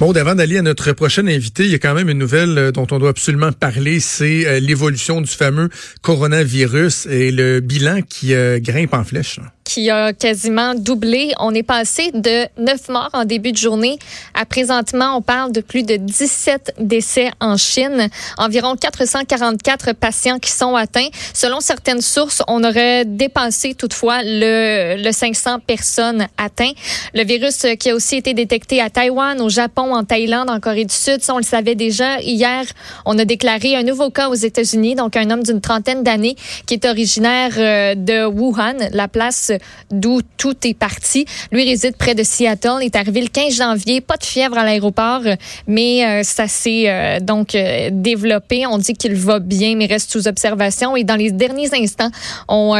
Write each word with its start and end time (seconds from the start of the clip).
Bon, 0.00 0.10
avant 0.10 0.34
d'aller 0.34 0.58
à 0.58 0.62
notre 0.62 0.90
prochaine 0.90 1.28
invité, 1.28 1.64
il 1.66 1.70
y 1.70 1.74
a 1.76 1.78
quand 1.78 1.94
même 1.94 2.08
une 2.08 2.18
nouvelle 2.18 2.58
euh, 2.58 2.72
dont 2.72 2.86
on 2.90 2.98
doit 2.98 3.10
absolument 3.10 3.52
parler, 3.52 4.00
c'est 4.00 4.44
euh, 4.44 4.58
l'évolution 4.58 5.20
du 5.20 5.30
fameux 5.30 5.68
coronavirus 6.02 7.06
et 7.06 7.30
le 7.30 7.60
bilan 7.60 8.00
qui 8.02 8.34
euh, 8.34 8.58
grimpe 8.58 8.92
en 8.92 9.04
flèche 9.04 9.38
qui 9.64 9.90
a 9.90 10.12
quasiment 10.12 10.74
doublé. 10.74 11.32
On 11.40 11.54
est 11.54 11.62
passé 11.62 12.10
de 12.12 12.46
9 12.58 12.88
morts 12.90 13.10
en 13.12 13.24
début 13.24 13.52
de 13.52 13.56
journée 13.56 13.98
à 14.34 14.44
présentement, 14.44 15.16
on 15.16 15.22
parle 15.22 15.52
de 15.52 15.60
plus 15.60 15.82
de 15.82 15.96
17 15.96 16.74
décès 16.78 17.30
en 17.40 17.56
Chine, 17.56 18.08
environ 18.36 18.76
444 18.76 19.92
patients 19.92 20.38
qui 20.38 20.50
sont 20.50 20.76
atteints. 20.76 21.08
Selon 21.32 21.60
certaines 21.60 22.00
sources, 22.00 22.42
on 22.46 22.62
aurait 22.62 23.04
dépassé 23.04 23.74
toutefois 23.74 24.22
le, 24.22 25.02
le 25.02 25.12
500 25.12 25.60
personnes 25.60 26.26
atteintes. 26.36 26.76
Le 27.14 27.24
virus 27.24 27.66
qui 27.78 27.90
a 27.90 27.94
aussi 27.94 28.16
été 28.16 28.34
détecté 28.34 28.80
à 28.80 28.90
Taïwan, 28.90 29.40
au 29.40 29.48
Japon, 29.48 29.94
en 29.94 30.04
Thaïlande, 30.04 30.50
en 30.50 30.60
Corée 30.60 30.84
du 30.84 30.94
Sud, 30.94 31.22
ça 31.22 31.34
on 31.34 31.38
le 31.38 31.42
savait 31.42 31.74
déjà. 31.74 32.20
Hier, 32.20 32.64
on 33.06 33.18
a 33.18 33.24
déclaré 33.24 33.76
un 33.76 33.82
nouveau 33.82 34.10
cas 34.10 34.28
aux 34.28 34.34
États-Unis, 34.34 34.94
donc 34.94 35.16
un 35.16 35.30
homme 35.30 35.42
d'une 35.42 35.60
trentaine 35.60 36.02
d'années 36.02 36.36
qui 36.66 36.74
est 36.74 36.84
originaire 36.84 37.52
euh, 37.56 37.94
de 37.94 38.26
Wuhan, 38.26 38.76
la 38.92 39.08
place 39.08 39.52
d'où 39.90 40.20
tout 40.36 40.54
est 40.64 40.74
parti. 40.74 41.26
Lui 41.52 41.64
réside 41.64 41.96
près 41.96 42.14
de 42.14 42.22
Seattle. 42.22 42.78
Il 42.80 42.86
est 42.86 42.96
arrivé 42.96 43.20
le 43.20 43.28
15 43.28 43.54
janvier. 43.54 44.00
Pas 44.00 44.16
de 44.16 44.24
fièvre 44.24 44.58
à 44.58 44.64
l'aéroport, 44.64 45.22
mais 45.66 46.04
euh, 46.04 46.22
ça 46.22 46.48
s'est 46.48 46.84
euh, 46.86 47.20
donc 47.20 47.54
euh, 47.54 47.90
développé. 47.92 48.66
On 48.66 48.78
dit 48.78 48.94
qu'il 48.94 49.14
va 49.14 49.38
bien, 49.38 49.76
mais 49.76 49.86
reste 49.86 50.10
sous 50.10 50.28
observation. 50.28 50.96
Et 50.96 51.04
dans 51.04 51.16
les 51.16 51.30
derniers 51.30 51.70
instants, 51.74 52.10
on, 52.48 52.74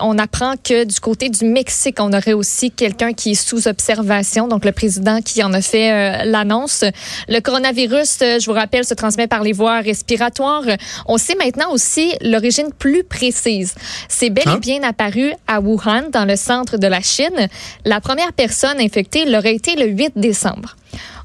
on 0.00 0.18
apprend 0.18 0.54
que 0.62 0.84
du 0.84 1.00
côté 1.00 1.28
du 1.28 1.44
Mexique, 1.44 1.96
on 1.98 2.12
aurait 2.12 2.32
aussi 2.32 2.70
quelqu'un 2.70 3.12
qui 3.12 3.32
est 3.32 3.34
sous 3.34 3.68
observation. 3.68 4.48
Donc 4.48 4.64
le 4.64 4.72
président 4.72 5.20
qui 5.20 5.42
en 5.42 5.52
a 5.52 5.62
fait 5.62 6.24
l'annonce. 6.24 6.84
Le 7.28 7.40
coronavirus, 7.40 8.18
je 8.20 8.46
vous 8.46 8.52
rappelle, 8.52 8.84
se 8.84 8.94
transmet 8.94 9.26
par 9.26 9.42
les 9.42 9.52
voies 9.52 9.80
respiratoires. 9.80 10.64
On 11.06 11.18
sait 11.18 11.34
maintenant 11.34 11.70
aussi 11.72 12.12
l'origine 12.20 12.70
plus 12.78 13.04
précise. 13.04 13.74
C'est 14.08 14.30
bel 14.30 14.44
et 14.46 14.50
hein? 14.50 14.58
bien 14.58 14.82
apparu 14.82 15.32
à 15.46 15.60
Wuhan 15.60 16.01
dans 16.10 16.24
le 16.24 16.36
centre 16.36 16.78
de 16.78 16.86
la 16.86 17.00
Chine. 17.00 17.48
La 17.84 18.00
première 18.00 18.32
personne 18.32 18.80
infectée 18.80 19.24
l'aurait 19.24 19.54
été 19.54 19.76
le 19.76 19.86
8 19.86 20.12
décembre. 20.16 20.76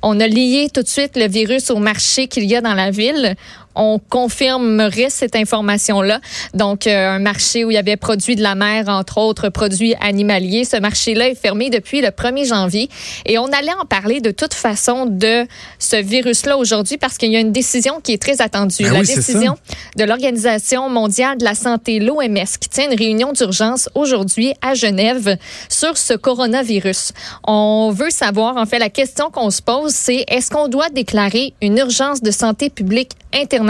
On 0.01 0.19
a 0.19 0.27
lié 0.27 0.69
tout 0.73 0.83
de 0.83 0.87
suite 0.87 1.17
le 1.17 1.27
virus 1.27 1.69
au 1.71 1.77
marché 1.77 2.27
qu'il 2.27 2.45
y 2.45 2.55
a 2.55 2.61
dans 2.61 2.73
la 2.73 2.91
ville 2.91 3.35
on 3.77 3.99
confirmerait 3.99 5.09
cette 5.09 5.35
information-là. 5.35 6.19
Donc, 6.53 6.87
euh, 6.87 7.11
un 7.11 7.19
marché 7.19 7.63
où 7.63 7.71
il 7.71 7.75
y 7.75 7.77
avait 7.77 7.95
produits 7.95 8.35
de 8.35 8.43
la 8.43 8.55
mer, 8.55 8.85
entre 8.87 9.19
autres 9.19 9.49
produits 9.49 9.95
animaliers. 10.01 10.65
Ce 10.65 10.77
marché-là 10.77 11.29
est 11.29 11.35
fermé 11.35 11.69
depuis 11.69 12.01
le 12.01 12.09
1er 12.09 12.47
janvier. 12.47 12.89
Et 13.25 13.37
on 13.37 13.45
allait 13.45 13.73
en 13.79 13.85
parler 13.85 14.19
de 14.21 14.31
toute 14.31 14.53
façon 14.53 15.05
de 15.05 15.45
ce 15.79 15.95
virus-là 15.95 16.57
aujourd'hui 16.57 16.97
parce 16.97 17.17
qu'il 17.17 17.31
y 17.31 17.37
a 17.37 17.39
une 17.39 17.51
décision 17.51 18.01
qui 18.01 18.13
est 18.13 18.21
très 18.21 18.41
attendue. 18.41 18.83
Ben 18.83 18.93
la 18.93 19.01
décision 19.01 19.55
de 19.95 20.03
l'Organisation 20.03 20.89
mondiale 20.89 21.37
de 21.37 21.43
la 21.43 21.55
santé, 21.55 21.99
l'OMS, 21.99 22.45
qui 22.59 22.69
tient 22.69 22.89
une 22.89 22.97
réunion 22.97 23.31
d'urgence 23.31 23.89
aujourd'hui 23.95 24.53
à 24.61 24.73
Genève 24.73 25.37
sur 25.69 25.97
ce 25.97 26.13
coronavirus. 26.13 27.11
On 27.45 27.91
veut 27.91 28.09
savoir, 28.09 28.57
en 28.57 28.65
fait, 28.65 28.79
la 28.79 28.89
question 28.89 29.29
qu'on 29.29 29.49
se 29.49 29.61
pose, 29.61 29.91
c'est 29.93 30.25
est-ce 30.27 30.49
qu'on 30.49 30.67
doit 30.67 30.89
déclarer 30.89 31.53
une 31.61 31.77
urgence 31.77 32.21
de 32.21 32.31
santé 32.31 32.69
publique 32.69 33.11
internationale? 33.33 33.66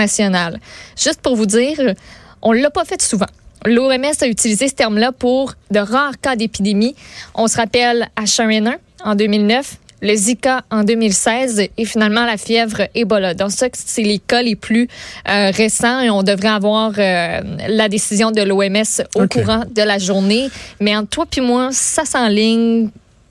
Juste 0.96 1.22
pour 1.22 1.36
vous 1.36 1.46
dire, 1.46 1.94
on 2.42 2.52
l'a 2.52 2.70
pas 2.70 2.86
fait 2.86 3.02
souvent. 3.02 3.28
L'OMS 3.66 4.14
a 4.22 4.28
utilisé 4.28 4.68
ce 4.68 4.76
terme-là 4.76 5.12
pour 5.12 5.54
de 5.72 5.80
rares 5.80 6.20
cas 6.22 6.36
d'épidémie. 6.36 6.96
On 7.36 7.48
se 7.48 7.58
rappelle 7.58 8.08
H1N1 8.18 8.78
en 9.04 9.16
2009, 9.16 9.78
le 10.02 10.16
Zika 10.16 10.62
en 10.70 10.84
2016 10.84 11.64
et 11.76 11.86
finalement 11.86 12.26
la 12.26 12.38
fièvre 12.38 12.84
Ebola. 12.94 13.34
Donc 13.34 13.52
ça, 13.52 13.68
c'est 13.74 14.04
les 14.04 14.20
cas 14.20 14.42
les 14.42 14.56
plus 14.56 14.88
euh, 15.28 15.52
récents 15.52 16.00
et 16.02 16.10
on 16.10 16.24
devrait 16.24 16.50
avoir 16.50 16.94
euh, 16.98 17.42
la 17.68 17.90
décision 17.90 18.32
de 18.32 18.42
l'OMS 18.42 19.06
au 19.16 19.28
courant 19.28 19.64
de 19.70 19.82
la 19.82 19.98
journée. 19.98 20.50
Mais 20.80 20.96
entre 20.96 21.10
toi 21.10 21.26
puis 21.30 21.42
moi, 21.42 21.70
ça 21.72 22.06
s'enligne 22.06 22.90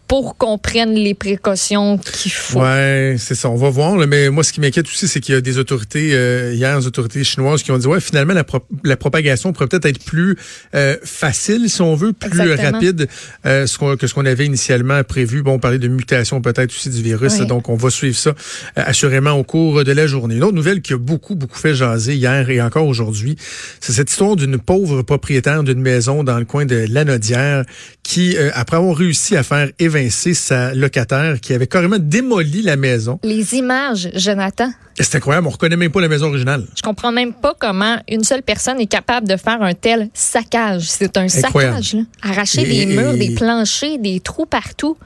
pour 0.08 0.36
qu'on 0.36 0.58
prenne 0.58 0.94
les 0.94 1.14
précautions 1.14 1.98
qu'il 1.98 2.30
faut. 2.30 2.60
Ouais, 2.60 3.16
c'est 3.18 3.34
ça. 3.34 3.50
On 3.50 3.56
va 3.56 3.70
voir. 3.70 3.96
mais 4.06 4.30
moi, 4.30 4.44
ce 4.44 4.52
qui 4.52 4.60
m'inquiète 4.60 4.86
aussi, 4.86 5.08
c'est 5.08 5.20
qu'il 5.20 5.34
y 5.34 5.38
a 5.38 5.40
des 5.40 5.58
autorités, 5.58 6.10
euh, 6.12 6.52
hier, 6.54 6.78
des 6.78 6.86
autorités 6.86 7.24
chinoises 7.24 7.62
qui 7.62 7.72
ont 7.72 7.78
dit, 7.78 7.86
ouais, 7.86 8.00
finalement, 8.00 8.34
la, 8.34 8.44
la 8.84 8.96
propagation 8.96 9.52
pourrait 9.52 9.66
peut-être 9.66 9.86
être 9.86 10.04
plus 10.04 10.36
euh, 10.74 10.96
facile, 11.02 11.68
si 11.68 11.82
on 11.82 11.94
veut, 11.94 12.12
plus 12.12 12.54
rapide 12.54 13.08
euh, 13.46 13.66
ce 13.66 13.78
que 13.78 14.06
ce 14.06 14.14
qu'on 14.14 14.26
avait 14.26 14.46
initialement 14.46 15.02
prévu. 15.02 15.42
Bon, 15.42 15.54
on 15.54 15.58
parlait 15.58 15.78
de 15.78 15.88
mutation 15.88 16.40
peut-être 16.40 16.70
aussi 16.70 16.90
du 16.90 17.02
virus. 17.02 17.38
Donc, 17.38 17.68
on 17.68 17.76
va 17.76 17.90
suivre 17.90 18.16
ça 18.16 18.30
euh, 18.30 18.34
assurément 18.76 19.32
au 19.32 19.44
cours 19.44 19.84
de 19.84 19.92
la 19.92 20.06
journée. 20.06 20.36
Une 20.36 20.44
autre 20.44 20.54
nouvelle 20.54 20.82
qui 20.82 20.92
a 20.92 20.98
beaucoup, 20.98 21.34
beaucoup 21.34 21.58
fait 21.58 21.74
jaser 21.74 22.14
hier 22.14 22.48
et 22.50 22.60
encore 22.60 22.86
aujourd'hui, 22.86 23.36
c'est 23.80 23.92
cette 23.92 24.10
histoire 24.10 24.36
d'une 24.36 24.58
pauvre 24.58 25.02
propriétaire 25.02 25.62
d'une 25.62 25.80
maison 25.80 26.24
dans 26.24 26.38
le 26.38 26.44
coin 26.44 26.64
de 26.64 26.86
Lanaudière 26.88 27.64
qui, 28.02 28.36
après 28.54 28.76
avoir 28.76 28.96
réussi 28.96 29.36
à 29.36 29.42
faire 29.42 29.68
évincer 29.96 30.34
sa 30.34 30.74
locataire 30.74 31.40
qui 31.40 31.52
avait 31.54 31.66
carrément 31.66 31.98
démoli 31.98 32.62
la 32.62 32.76
maison. 32.76 33.18
Les 33.22 33.54
images, 33.54 34.08
Jonathan. 34.14 34.70
C'est 34.98 35.16
incroyable, 35.16 35.46
on 35.46 35.50
reconnaît 35.50 35.76
même 35.76 35.90
pas 35.90 36.00
la 36.00 36.08
maison 36.08 36.26
originale. 36.26 36.66
Je 36.76 36.82
comprends 36.82 37.12
même 37.12 37.34
pas 37.34 37.54
comment 37.58 37.96
une 38.08 38.24
seule 38.24 38.42
personne 38.42 38.80
est 38.80 38.86
capable 38.86 39.28
de 39.28 39.36
faire 39.36 39.60
un 39.60 39.74
tel 39.74 40.08
saccage. 40.14 40.84
C'est 40.84 41.16
un 41.16 41.28
saccage, 41.28 41.94
là. 41.94 42.02
Arracher 42.22 42.64
des 42.64 42.86
murs, 42.86 43.14
des 43.14 43.34
planchers, 43.34 43.98
des 43.98 44.20
trous 44.20 44.46
partout. 44.46 44.96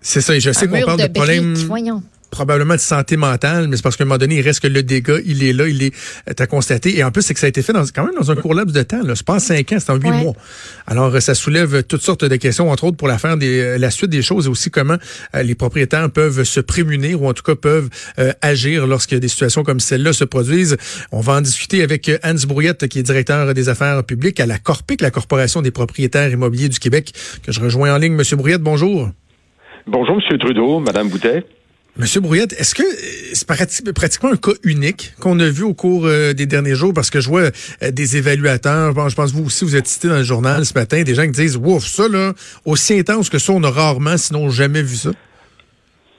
C'est 0.00 0.20
ça, 0.20 0.34
et 0.34 0.40
je 0.40 0.50
sais 0.50 0.66
qu'on 0.66 0.80
parle 0.82 1.00
de, 1.00 1.06
de 1.06 1.12
problèmes 1.12 1.54
probablement 2.32 2.74
de 2.74 2.80
santé 2.80 3.16
mentale, 3.16 3.68
mais 3.68 3.76
c'est 3.76 3.82
parce 3.82 3.96
qu'à 3.96 4.04
un 4.04 4.06
moment 4.06 4.18
donné, 4.18 4.36
il 4.36 4.40
reste 4.40 4.60
que 4.60 4.66
le 4.66 4.82
dégât, 4.82 5.18
il 5.26 5.44
est 5.44 5.52
là, 5.52 5.68
il 5.68 5.82
est 5.82 5.94
euh, 6.28 6.32
à 6.36 6.46
constater. 6.46 6.96
Et 6.96 7.04
en 7.04 7.12
plus, 7.12 7.22
c'est 7.22 7.34
que 7.34 7.40
ça 7.40 7.46
a 7.46 7.48
été 7.50 7.62
fait 7.62 7.74
dans, 7.74 7.84
quand 7.84 8.04
même 8.04 8.14
dans 8.18 8.30
un 8.30 8.34
court 8.34 8.54
laps 8.54 8.74
de 8.74 8.82
temps. 8.82 9.02
Là. 9.02 9.14
C'est 9.14 9.26
pas 9.26 9.34
en 9.34 9.38
cinq 9.38 9.70
ans, 9.72 9.76
c'est 9.78 9.90
en 9.90 9.96
huit 9.96 10.10
mois. 10.10 10.32
Alors, 10.86 11.14
euh, 11.14 11.20
ça 11.20 11.34
soulève 11.34 11.82
toutes 11.84 12.00
sortes 12.00 12.24
de 12.24 12.36
questions, 12.36 12.70
entre 12.70 12.84
autres 12.84 12.96
pour 12.96 13.06
la 13.06 13.18
faire 13.18 13.36
des, 13.36 13.60
euh, 13.60 13.78
la 13.78 13.90
suite 13.90 14.10
des 14.10 14.22
choses 14.22 14.46
et 14.46 14.48
aussi 14.48 14.70
comment 14.70 14.96
les 15.34 15.54
propriétaires 15.54 16.10
peuvent 16.10 16.42
se 16.44 16.60
prémunir 16.60 17.22
ou 17.22 17.28
en 17.28 17.34
tout 17.34 17.42
cas 17.42 17.54
peuvent 17.54 17.88
agir 18.40 18.86
lorsque 18.86 19.14
des 19.14 19.28
situations 19.28 19.62
comme 19.62 19.80
celle-là 19.80 20.12
se 20.12 20.24
produisent. 20.24 20.76
On 21.10 21.20
va 21.20 21.34
en 21.34 21.40
discuter 21.40 21.82
avec 21.82 22.10
Hans 22.24 22.34
Brouillette, 22.46 22.88
qui 22.88 22.98
est 22.98 23.02
directeur 23.02 23.52
des 23.54 23.68
affaires 23.68 24.02
publiques 24.04 24.40
à 24.40 24.46
la 24.46 24.58
Corpic, 24.58 25.00
la 25.00 25.10
Corporation 25.10 25.62
des 25.62 25.70
propriétaires 25.70 26.30
immobiliers 26.30 26.68
du 26.68 26.78
Québec, 26.78 27.12
que 27.44 27.52
je 27.52 27.60
rejoins 27.60 27.94
en 27.94 27.98
ligne. 27.98 28.14
Monsieur 28.14 28.36
Brouillette, 28.36 28.62
bonjour. 28.62 29.10
Bonjour, 29.86 30.16
Monsieur 30.16 30.38
Trudeau, 30.38 30.80
Madame 30.80 31.08
Boutet. 31.08 31.44
Monsieur 31.98 32.22
Brouillette, 32.22 32.54
est-ce 32.54 32.74
que 32.74 32.82
c'est 33.34 33.46
pratiquement 33.92 34.32
un 34.32 34.36
cas 34.36 34.52
unique 34.62 35.12
qu'on 35.20 35.38
a 35.40 35.48
vu 35.50 35.62
au 35.62 35.74
cours 35.74 36.06
euh, 36.06 36.32
des 36.32 36.46
derniers 36.46 36.74
jours? 36.74 36.94
Parce 36.94 37.10
que 37.10 37.20
je 37.20 37.28
vois 37.28 37.50
euh, 37.82 37.90
des 37.90 38.16
évaluateurs, 38.16 38.94
je 39.10 39.14
pense 39.14 39.32
que 39.32 39.36
vous 39.36 39.44
aussi, 39.44 39.66
vous 39.66 39.76
êtes 39.76 39.86
cité 39.86 40.08
dans 40.08 40.16
le 40.16 40.22
journal 40.22 40.64
ce 40.64 40.72
matin, 40.72 41.02
des 41.02 41.14
gens 41.14 41.24
qui 41.26 41.32
disent, 41.32 41.56
ouf, 41.56 41.86
ça, 41.86 42.08
là, 42.08 42.32
aussi 42.64 42.98
intense 42.98 43.28
que 43.28 43.38
ça, 43.38 43.52
on 43.52 43.62
a 43.62 43.70
rarement, 43.70 44.16
sinon 44.16 44.48
jamais 44.48 44.80
vu 44.80 44.96
ça. 44.96 45.10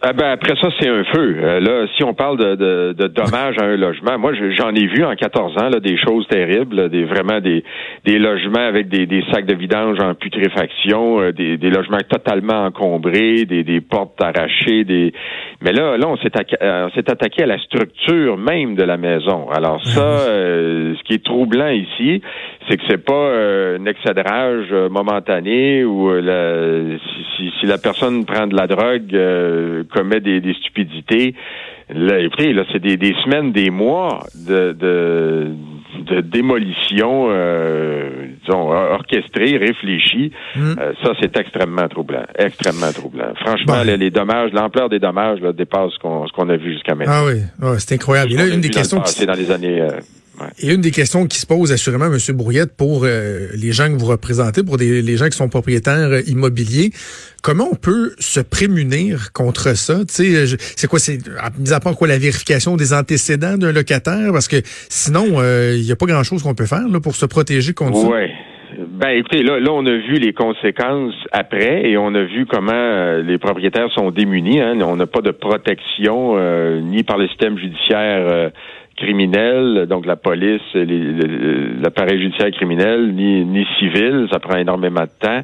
Ah 0.06 0.12
ben 0.12 0.31
après 0.31 0.53
ça, 0.62 0.68
c'est 0.78 0.90
un 0.90 1.06
feu. 1.06 1.38
Euh, 1.40 1.62
là, 1.62 1.88
si 1.96 2.03
on 2.03 2.14
parle 2.14 2.38
de, 2.38 2.56
de, 2.56 2.91
de, 2.91 3.08
dommages 3.08 3.56
à 3.58 3.64
un 3.64 3.78
logement, 3.78 4.19
moi 4.19 4.34
j'en 4.34 4.75
ai 4.75 4.86
vu 4.86 5.06
en 5.06 5.16
14 5.16 5.53
ans 5.64 5.69
là, 5.69 5.80
des 5.80 5.96
choses 5.96 6.28
terribles, 6.28 6.90
des 6.90 7.06
vraiment 7.06 7.40
des, 7.40 7.64
des 8.03 8.19
logements 8.19 8.68
avec 8.68 8.90
des, 8.90 9.06
des 9.06 9.24
sacs 9.31 9.46
de 9.46 9.56
vidange 9.56 9.97
en 10.02 10.13
putréfaction, 10.13 11.22
euh, 11.22 11.31
des, 11.31 11.56
des 11.56 11.69
logements 11.69 12.00
totalement 12.09 12.66
encombrés, 12.66 13.46
des, 13.46 13.63
des 13.63 13.80
portes 13.80 14.22
arrachées, 14.22 14.84
des 14.84 15.13
mais 15.62 15.72
là, 15.72 15.96
là 15.96 16.09
on 16.09 16.18
s'est 16.18 16.31
euh, 16.62 16.90
s'est 16.94 17.09
attaqué 17.09 17.44
à 17.44 17.46
la 17.47 17.59
structure 17.59 18.36
même 18.38 18.75
de 18.75 18.84
la 18.84 18.97
maison. 18.97 19.50
Alors 19.52 19.81
ça, 19.86 20.25
ce 20.25 21.03
qui 21.03 21.13
est 21.13 21.24
troublant 21.24 21.69
ici, 21.69 22.22
c'est 22.68 22.75
que 22.75 22.84
c'est 22.90 23.06
pas 23.06 23.31
un 23.38 23.86
excédrage 23.86 24.69
momentané 24.92 25.86
ou 25.86 26.12
la, 26.12 26.97
si, 27.38 27.53
si, 27.58 27.66
la 27.68 27.78
personne 27.78 28.25
prend 28.25 28.47
de 28.47 28.56
la 28.58 28.68
drogue 28.68 29.16
commet 29.94 30.20
des, 30.20 30.42
des 30.42 30.54
stupidités. 30.54 31.36
Là, 31.90 32.19
écoutez, 32.19 32.54
là, 32.54 32.63
c'est 32.72 32.80
des, 32.80 32.98
des, 32.98 33.13
semaines, 33.24 33.51
des 33.51 33.69
mois 33.69 34.25
de, 34.48 34.72
de, 34.72 35.51
de 36.10 36.22
démolition, 36.22 37.28
euh, 37.30 38.28
disons, 38.45 38.72
orchestrée, 38.72 39.57
réfléchie. 39.57 40.31
Hmm. 40.56 40.75
Euh, 40.80 40.94
ça, 41.04 41.12
c'est 41.22 41.38
extrêmement 41.38 41.88
troublant. 41.88 42.24
Extrêmement 42.38 42.92
troublant. 42.92 43.34
Franchement, 43.45 43.84
les, 43.84 43.98
les, 43.98 44.12
dommages, 44.12 44.51
l'ampleur 44.54 44.90
des 44.90 45.00
dommages 45.00 45.42
là, 45.42 45.51
dépasse 45.51 45.92
ce 45.94 46.00
qu'on 46.00 46.50
a 46.50 46.57
vu 46.57 46.74
jusqu'à 46.74 46.96
maintenant. 46.96 47.13
Ah 47.13 47.25
oui, 47.28 47.75
c'est 47.80 47.96
incroyable. 47.96 48.31
Et 48.34 48.38
là, 48.38 48.48
une 48.48 48.62
des 48.62 48.69
questions 48.69 49.01
qui... 49.01 49.25
dans 49.25 49.34
les 49.34 49.51
années... 49.51 49.81
Euh, 49.81 50.00
et 50.60 50.74
une 50.74 50.81
des 50.81 50.92
questions 50.92 51.25
qui 51.28 51.38
se 51.40 51.45
pose 51.45 51.72
assurément, 51.72 52.06
M. 52.06 52.18
Brouillette, 52.36 52.75
pour 52.75 53.04
euh, 53.04 53.48
les 53.56 53.72
gens 53.72 53.88
que 53.88 53.98
vous 53.98 54.06
représentez, 54.06 54.63
pour 54.63 54.78
des, 54.78 55.01
les 55.01 55.18
gens 55.18 55.25
qui 55.25 55.38
sont 55.38 55.50
propriétaires 55.50 56.10
euh, 56.10 56.22
immobiliers, 56.28 56.92
comment 57.42 57.68
on 57.72 57.75
peut 57.75 58.13
se 58.19 58.40
prémunir 58.40 59.31
contre 59.34 59.75
ça? 59.75 60.00
C'est 60.07 60.88
quoi, 60.88 61.00
c'est 61.00 61.19
mis 61.60 61.74
à 61.74 61.80
part 61.80 61.95
quoi 61.95 62.07
la 62.07 62.18
vérification 62.18 62.75
des 62.75 62.94
antécédents 62.94 63.57
d'un 63.57 63.72
locataire? 63.72 64.31
Parce 64.31 64.48
que 64.48 64.57
sinon, 64.66 65.25
il 65.25 65.40
euh, 65.40 65.78
n'y 65.78 65.92
a 65.92 65.95
pas 65.95 66.06
grand-chose 66.06 66.44
qu'on 66.44 66.56
peut 66.56 66.66
faire 66.66 66.88
là, 66.88 67.00
pour 67.00 67.16
se 67.16 67.25
protéger 67.25 67.74
contre 67.74 67.98
ça. 67.98 68.07
Ben 68.78 69.10
écoutez, 69.10 69.44
là, 69.44 69.60
là, 69.60 69.72
on 69.72 69.86
a 69.86 69.92
vu 69.92 70.16
les 70.16 70.34
conséquences 70.34 71.13
après 71.31 71.89
et 71.89 71.98
on 71.98 72.13
a 72.16 72.24
vu 72.24 72.46
comment 72.46 72.72
euh, 72.74 73.22
les 73.22 73.38
propriétaires 73.38 73.92
sont 73.92 74.12
démunis. 74.12 74.62
Hein. 74.62 74.80
On 74.81 74.96
n'a 74.96 75.07
pas 75.07 75.22
de 75.22 75.31
protection 75.31 76.36
euh, 76.38 76.81
ni 76.81 77.04
par 77.04 77.18
le 77.18 77.28
système 77.28 77.57
judiciaire 77.57 78.28
euh, 78.30 78.50
criminel, 78.98 79.86
donc 79.88 80.06
la 80.06 80.16
police, 80.16 80.62
l'appareil 80.74 82.19
judiciaire 82.19 82.51
criminel, 82.51 83.13
ni, 83.13 83.45
ni 83.45 83.66
civil. 83.80 84.28
Ça 84.31 84.40
prend 84.40 84.57
énormément 84.57 85.01
de 85.01 85.19
temps. 85.19 85.42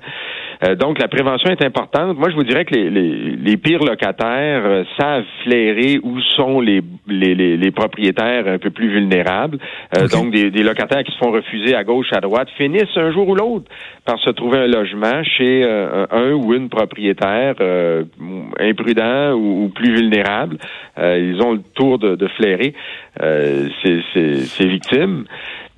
Euh, 0.64 0.76
donc, 0.76 1.00
la 1.00 1.08
prévention 1.08 1.50
est 1.50 1.64
importante. 1.64 2.18
Moi, 2.18 2.30
je 2.30 2.36
vous 2.36 2.44
dirais 2.44 2.66
que 2.66 2.76
les, 2.76 2.90
les, 2.90 3.58
pires 3.58 3.84
locataires 3.84 4.64
euh, 4.66 4.84
savent 5.00 5.24
flairer 5.44 6.00
où 6.04 6.20
sont 6.36 6.60
les, 6.60 6.82
les, 7.08 7.34
les, 7.34 7.72
propriétaires 7.72 8.46
un 8.46 8.58
peu 8.58 8.70
plus 8.70 8.90
vulnérables. 8.90 9.58
Euh, 9.98 10.08
donc, 10.10 10.32
des, 10.32 10.52
des, 10.52 10.64
locataires 10.64 11.04
qui 11.04 11.14
se 11.14 11.18
font 11.18 11.32
refuser 11.32 11.76
à 11.76 11.86
gauche, 11.86 12.12
à 12.12 12.20
droite, 12.20 12.50
finissent 12.58 12.98
un 12.98 13.12
jour 13.12 13.30
ou 13.30 13.36
l'autre 13.36 13.72
par 14.06 14.20
se 14.20 14.32
trouver 14.32 14.58
un 14.58 14.68
logement 14.68 15.24
chez 15.24 15.64
un 15.64 16.32
ou 16.32 16.54
une 16.56 16.68
propriétaire 16.68 17.56
imprudent 18.60 19.34
ou, 19.34 19.70
plus 19.70 19.94
vulnérable. 19.94 20.58
ils 20.98 21.40
ont 21.44 21.54
le 21.54 21.62
tour 21.76 22.00
de, 22.00 22.16
de 22.16 22.28
flairer 22.30 22.74
ces, 23.84 24.46
ces 24.46 24.68
victimes. 24.68 25.26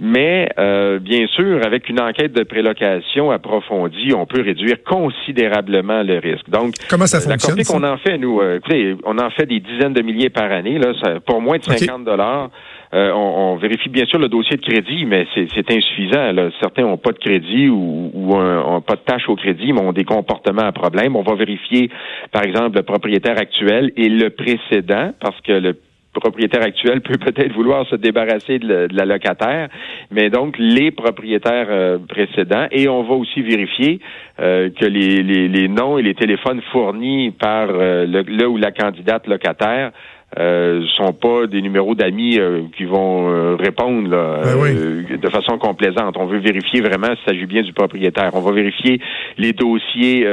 Mais 0.03 0.49
euh, 0.57 0.97
bien 0.97 1.27
sûr, 1.27 1.63
avec 1.63 1.87
une 1.87 2.01
enquête 2.01 2.33
de 2.33 2.41
prélocation 2.41 3.29
approfondie, 3.29 4.15
on 4.15 4.25
peut 4.25 4.41
réduire 4.41 4.77
considérablement 4.83 6.01
le 6.01 6.17
risque. 6.17 6.49
Donc, 6.49 6.73
comment 6.89 7.05
ça 7.05 7.21
fonctionne 7.21 7.55
La 7.55 7.63
qu'on 7.63 7.83
en 7.83 7.97
fait, 7.97 8.17
nous, 8.17 8.41
euh, 8.41 8.57
écoutez, 8.57 8.95
on 9.03 9.19
en 9.19 9.29
fait 9.29 9.45
des 9.45 9.59
dizaines 9.59 9.93
de 9.93 10.01
milliers 10.01 10.31
par 10.31 10.51
année. 10.51 10.79
Là, 10.79 11.19
pour 11.23 11.39
moins 11.39 11.59
de 11.59 11.63
50 11.63 12.03
dollars. 12.03 12.49
Euh, 12.93 13.09
on, 13.13 13.55
vérifie 13.55 13.87
bien 13.87 14.05
sûr 14.05 14.19
le 14.19 14.27
dossier 14.27 14.57
de 14.57 14.61
crédit, 14.61 15.05
mais 15.05 15.25
c'est 15.33 15.71
insuffisant. 15.71 16.33
Là. 16.33 16.49
Certains 16.59 16.81
n'ont 16.81 16.97
pas 16.97 17.13
de 17.13 17.19
crédit 17.19 17.69
ou, 17.69 18.11
ou 18.13 18.35
un, 18.35 18.81
pas 18.81 18.95
de 18.95 19.01
tâche 19.05 19.29
au 19.29 19.37
crédit, 19.37 19.71
mais 19.71 19.79
ont 19.79 19.93
des 19.93 20.03
comportements 20.03 20.63
à 20.65 20.73
problème. 20.73 21.15
On 21.15 21.21
va 21.21 21.35
vérifier, 21.35 21.89
par 22.33 22.43
exemple, 22.43 22.75
le 22.75 22.83
propriétaire 22.83 23.37
actuel 23.37 23.93
et 23.95 24.09
le 24.09 24.29
précédent, 24.29 25.11
parce 25.21 25.39
que 25.39 25.53
le 25.53 25.77
propriétaire 26.13 26.63
actuel 26.63 27.01
peut 27.01 27.17
peut-être 27.25 27.53
vouloir 27.53 27.87
se 27.87 27.95
débarrasser 27.95 28.59
de, 28.59 28.87
la 28.91 29.05
locataire, 29.05 29.69
mais 30.11 30.29
donc 30.29 30.55
les 30.57 30.91
propriétaires 30.91 31.67
euh, 31.69 31.97
précédents. 31.97 32.67
Et 32.71 32.87
on 32.87 33.03
va 33.03 33.15
aussi 33.15 33.41
vérifier 33.41 33.99
euh, 34.41 34.69
que 34.69 34.85
les, 34.85 35.21
les, 35.21 35.67
noms 35.67 35.99
et 35.99 36.01
les 36.01 36.15
téléphones 36.15 36.61
fournis 36.71 37.31
par 37.31 37.67
euh, 37.69 38.05
le, 38.07 38.47
ou 38.47 38.57
la 38.57 38.71
candidate 38.71 39.27
locataire 39.27 39.91
euh, 40.39 40.83
sont 40.97 41.13
pas 41.13 41.45
des 41.45 41.61
numéros 41.61 41.93
d'amis 41.93 42.39
qui 42.75 42.85
vont 42.85 43.57
répondre 43.57 44.09
ben 44.09 45.17
de 45.17 45.29
façon 45.29 45.57
complaisante. 45.57 46.15
On 46.17 46.25
veut 46.25 46.39
vérifier 46.39 46.81
vraiment 46.81 47.07
s'il 47.07 47.25
s'agit 47.27 47.45
bien 47.45 47.61
du 47.61 47.73
propriétaire. 47.73 48.31
On 48.33 48.39
va 48.39 48.51
vérifier 48.51 48.99
les 49.37 49.51
dossiers 49.51 50.25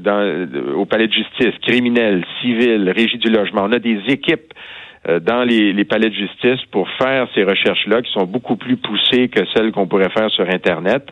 dans, 0.00 0.48
au 0.74 0.86
palais 0.86 1.06
de 1.06 1.12
justice, 1.12 1.54
criminel, 1.62 2.24
civil, 2.40 2.90
régie 2.90 3.18
du 3.18 3.28
logement. 3.28 3.64
On 3.64 3.72
a 3.72 3.78
des 3.78 4.00
équipes 4.08 4.54
euh, 5.08 5.20
dans 5.20 5.44
les, 5.44 5.84
palais 5.84 6.08
de 6.08 6.14
justice 6.14 6.64
pour 6.70 6.88
faire 6.98 7.28
ces 7.34 7.44
recherches-là 7.44 8.00
qui 8.02 8.10
sont 8.12 8.24
beaucoup 8.24 8.56
plus 8.56 8.76
poussées 8.76 9.28
que 9.28 9.40
celles 9.54 9.70
qu'on 9.70 9.86
pourrait 9.86 10.08
faire 10.10 10.30
sur 10.30 10.48
Internet. 10.48 11.06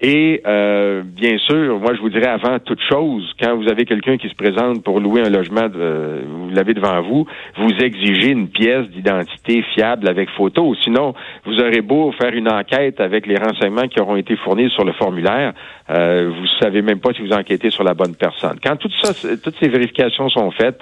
Et 0.00 0.42
euh, 0.46 1.02
bien 1.04 1.38
sûr, 1.38 1.78
moi 1.78 1.94
je 1.94 2.00
vous 2.00 2.10
dirais 2.10 2.26
avant 2.26 2.58
toute 2.58 2.80
chose, 2.88 3.32
quand 3.40 3.56
vous 3.56 3.68
avez 3.68 3.84
quelqu'un 3.84 4.16
qui 4.16 4.28
se 4.28 4.34
présente 4.34 4.82
pour 4.82 5.00
louer 5.00 5.22
un 5.22 5.30
logement, 5.30 5.68
euh, 5.76 6.22
vous 6.26 6.50
l'avez 6.50 6.74
devant 6.74 7.00
vous, 7.02 7.26
vous 7.56 7.70
exigez 7.80 8.30
une 8.30 8.48
pièce 8.48 8.88
d'identité 8.88 9.62
fiable 9.74 10.08
avec 10.08 10.28
photo. 10.30 10.74
Sinon, 10.82 11.14
vous 11.44 11.60
aurez 11.60 11.80
beau 11.80 12.12
faire 12.12 12.34
une 12.34 12.50
enquête 12.50 13.00
avec 13.00 13.26
les 13.26 13.36
renseignements 13.36 13.88
qui 13.88 14.00
auront 14.00 14.16
été 14.16 14.36
fournis 14.36 14.70
sur 14.70 14.84
le 14.84 14.92
formulaire, 14.92 15.54
euh, 15.90 16.30
vous 16.34 16.46
savez 16.60 16.82
même 16.82 17.00
pas 17.00 17.12
si 17.14 17.22
vous 17.22 17.32
enquêtez 17.32 17.70
sur 17.70 17.82
la 17.82 17.94
bonne 17.94 18.14
personne. 18.14 18.58
Quand 18.62 18.76
tout 18.76 18.90
ça, 19.02 19.12
toutes 19.42 19.56
ces 19.58 19.68
vérifications 19.68 20.28
sont 20.28 20.50
faites, 20.50 20.80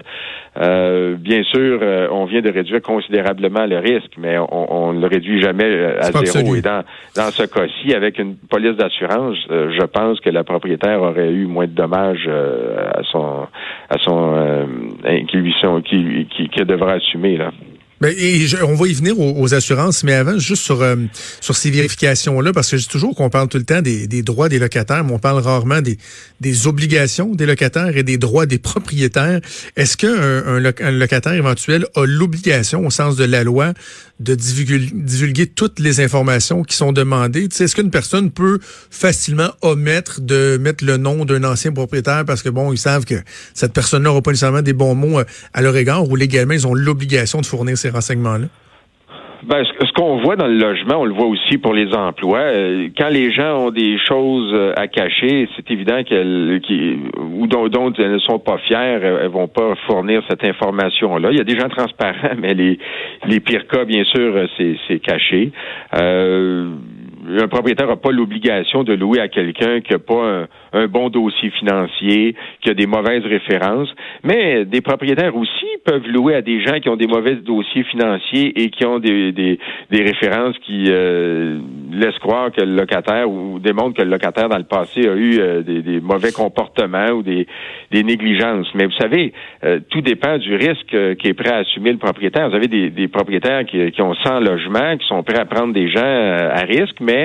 euh, 0.60 1.14
bien 1.16 1.42
sûr, 1.44 1.78
euh, 1.82 2.08
on 2.10 2.24
vient 2.24 2.40
de 2.40 2.45
réduire 2.50 2.82
considérablement 2.82 3.66
le 3.66 3.78
risque, 3.78 4.12
mais 4.18 4.36
on 4.38 4.92
ne 4.92 5.00
le 5.00 5.06
réduit 5.06 5.40
jamais 5.40 5.64
euh, 5.64 6.00
à 6.00 6.12
zéro. 6.24 6.54
Et 6.54 6.60
dans, 6.60 6.82
dans 7.16 7.30
ce 7.30 7.44
cas-ci, 7.44 7.94
avec 7.94 8.18
une 8.18 8.36
police 8.36 8.76
d'assurance, 8.76 9.36
je 9.48 9.84
pense 9.86 10.20
que 10.20 10.30
la 10.30 10.44
propriétaire 10.44 11.02
aurait 11.02 11.30
eu 11.30 11.46
moins 11.46 11.66
de 11.66 11.72
dommages 11.72 12.28
à 12.28 13.02
son 13.10 13.46
à 13.88 13.98
son 13.98 14.66
qui 15.28 15.36
lui 15.36 15.54
sont 15.60 15.80
qui, 15.80 16.26
qui, 16.34 16.48
qui 16.48 16.64
devra 16.64 16.92
assumer 16.92 17.36
là. 17.36 17.50
Ben, 18.00 18.14
et 18.16 18.46
on 18.62 18.74
va 18.74 18.88
y 18.88 18.92
venir 18.92 19.18
aux, 19.18 19.54
assurances, 19.54 20.04
mais 20.04 20.12
avant, 20.12 20.38
juste 20.38 20.62
sur 20.62 20.82
euh, 20.82 20.96
sur 21.40 21.56
ces 21.56 21.70
vérifications-là, 21.70 22.52
parce 22.52 22.70
que 22.70 22.76
je 22.76 22.82
dis 22.82 22.88
toujours 22.88 23.14
qu'on 23.14 23.30
parle 23.30 23.48
tout 23.48 23.56
le 23.56 23.64
temps 23.64 23.80
des, 23.80 24.22
droits 24.22 24.50
des 24.50 24.58
locataires, 24.58 25.02
mais 25.02 25.12
on 25.12 25.18
parle 25.18 25.40
rarement 25.40 25.80
des, 25.80 25.96
des 26.40 26.66
obligations 26.66 27.34
des 27.34 27.46
locataires 27.46 27.96
et 27.96 28.02
des 28.02 28.18
droits 28.18 28.44
des 28.44 28.58
propriétaires. 28.58 29.40
Est-ce 29.76 29.96
qu'un 29.96 30.12
un, 30.12 30.64
un, 30.64 30.90
locataire 30.90 31.32
éventuel 31.32 31.86
a 31.94 32.04
l'obligation, 32.04 32.86
au 32.86 32.90
sens 32.90 33.16
de 33.16 33.24
la 33.24 33.44
loi, 33.44 33.72
de 34.20 34.34
divulguer, 34.34 35.46
toutes 35.46 35.78
les 35.78 36.00
informations 36.00 36.62
qui 36.62 36.76
sont 36.76 36.92
demandées? 36.92 37.44
Est-ce 37.44 37.74
qu'une 37.74 37.90
personne 37.90 38.30
peut 38.30 38.58
facilement 38.90 39.50
omettre 39.62 40.20
de 40.20 40.58
mettre 40.60 40.84
le 40.84 40.96
nom 40.96 41.24
d'un 41.24 41.44
ancien 41.44 41.72
propriétaire 41.72 42.24
parce 42.24 42.42
que, 42.42 42.48
bon, 42.48 42.72
ils 42.72 42.78
savent 42.78 43.04
que 43.04 43.16
cette 43.54 43.72
personne-là 43.72 44.08
n'aura 44.08 44.22
pas 44.22 44.30
nécessairement 44.30 44.62
des 44.62 44.72
bons 44.72 44.94
mots 44.94 45.20
euh, 45.20 45.24
à 45.52 45.62
leur 45.62 45.76
égard 45.76 46.08
ou 46.08 46.16
légalement, 46.16 46.54
ils 46.54 46.66
ont 46.66 46.74
l'obligation 46.74 47.40
de 47.40 47.46
fournir 47.46 47.76
ces 47.76 47.90
renseignements-là? 47.90 48.48
Ben, 49.46 49.64
ce 49.64 49.92
qu'on 49.92 50.16
voit 50.16 50.34
dans 50.34 50.48
le 50.48 50.58
logement, 50.58 50.96
on 50.96 51.04
le 51.04 51.14
voit 51.14 51.26
aussi 51.26 51.56
pour 51.58 51.72
les 51.72 51.94
emplois. 51.94 52.40
Euh, 52.40 52.88
quand 52.98 53.10
les 53.10 53.30
gens 53.30 53.66
ont 53.66 53.70
des 53.70 53.96
choses 53.96 54.50
euh, 54.52 54.72
à 54.76 54.88
cacher, 54.88 55.48
c'est 55.54 55.70
évident 55.70 56.02
qu'elles, 56.02 56.60
ou 57.16 57.46
dont, 57.46 57.92
elles 57.96 58.12
ne 58.12 58.18
sont 58.18 58.40
pas 58.40 58.58
fières, 58.58 59.04
elles 59.04 59.28
vont 59.28 59.46
pas 59.46 59.76
fournir 59.86 60.20
cette 60.28 60.42
information-là. 60.42 61.28
Il 61.30 61.38
y 61.38 61.40
a 61.40 61.44
des 61.44 61.56
gens 61.56 61.68
transparents, 61.68 62.34
mais 62.38 62.54
les, 62.54 62.76
les 63.28 63.38
pires 63.38 63.68
cas, 63.68 63.84
bien 63.84 64.02
sûr, 64.04 64.48
c'est, 64.56 64.98
caché. 64.98 65.52
Euh, 65.94 66.70
un 67.28 67.48
propriétaire 67.48 67.88
n'a 67.88 67.96
pas 67.96 68.10
l'obligation 68.10 68.84
de 68.84 68.92
louer 68.92 69.20
à 69.20 69.28
quelqu'un 69.28 69.80
qui 69.80 69.92
n'a 69.92 69.98
pas 69.98 70.46
un, 70.72 70.86
bon 70.86 71.08
dossier 71.08 71.50
financier, 71.50 72.34
qui 72.62 72.70
a 72.70 72.74
des 72.74 72.86
mauvaises 72.86 73.24
références. 73.24 73.88
Mais 74.22 74.64
des 74.64 74.80
propriétaires 74.80 75.34
aussi 75.36 75.66
peuvent 75.84 76.06
louer 76.06 76.34
à 76.34 76.42
des 76.42 76.60
gens 76.62 76.78
qui 76.80 76.88
ont 76.88 76.96
des 76.96 77.06
mauvais 77.06 77.36
dossiers 77.36 77.84
financiers 77.84 78.62
et 78.62 78.70
qui 78.70 78.84
ont 78.84 78.98
des, 78.98 79.32
des, 79.32 79.58
références 79.90 80.56
qui 80.58 80.84
euh, 80.88 81.58
laissent 81.92 82.18
croire 82.18 82.52
que 82.52 82.60
le 82.60 82.76
locataire 82.76 83.28
ou 83.30 83.58
démontrent 83.58 83.96
que 83.96 84.02
le 84.02 84.10
locataire 84.10 84.48
dans 84.48 84.58
le 84.58 84.64
passé 84.64 85.08
a 85.08 85.14
eu 85.14 85.38
euh, 85.38 85.62
des, 85.62 86.00
mauvais 86.00 86.32
comportements 86.32 87.10
ou 87.10 87.22
des, 87.22 87.46
des 87.90 88.02
négligences. 88.02 88.68
Mais 88.74 88.84
vous 88.84 88.96
savez, 89.00 89.32
euh, 89.64 89.80
tout 89.90 90.00
dépend 90.00 90.38
du 90.38 90.54
risque 90.54 90.94
qui 91.18 91.28
est 91.28 91.34
prêt 91.34 91.52
à 91.52 91.58
assumer 91.58 91.92
le 91.92 91.98
propriétaire. 91.98 92.48
Vous 92.50 92.56
avez 92.56 92.68
des, 92.68 92.90
des 92.90 93.08
propriétaires 93.08 93.64
qui, 93.64 93.90
qui 93.90 94.02
ont 94.02 94.14
100 94.14 94.40
logements, 94.40 94.96
qui 94.98 95.06
sont 95.06 95.22
prêts 95.22 95.40
à 95.40 95.46
prendre 95.46 95.72
des 95.72 95.88
gens 95.88 96.00
à 96.02 96.60
risque, 96.60 96.96
mais 97.00 97.15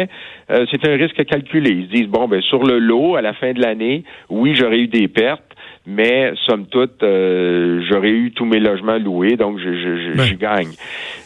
euh, 0.49 0.65
c'est 0.69 0.85
un 0.87 0.95
risque 0.95 1.23
calculé. 1.25 1.71
Ils 1.71 1.85
se 1.87 1.91
disent, 1.91 2.07
bon, 2.07 2.27
ben 2.27 2.41
sur 2.41 2.63
le 2.63 2.79
lot, 2.79 3.15
à 3.15 3.21
la 3.21 3.33
fin 3.33 3.53
de 3.53 3.61
l'année, 3.61 4.03
oui, 4.29 4.55
j'aurais 4.55 4.79
eu 4.79 4.87
des 4.87 5.07
pertes, 5.07 5.50
mais 5.87 6.33
somme 6.45 6.67
toute, 6.67 7.01
euh, 7.01 7.81
j'aurais 7.89 8.09
eu 8.11 8.31
tous 8.31 8.45
mes 8.45 8.59
logements 8.59 8.99
loués, 8.99 9.35
donc 9.35 9.57
je, 9.57 9.73
je, 9.73 10.23
je, 10.23 10.35
gagne. 10.35 10.69